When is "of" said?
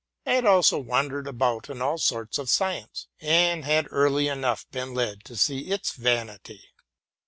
2.39-2.49